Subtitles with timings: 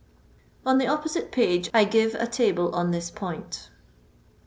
[0.65, 3.69] On the opposite page I givo a table on this point.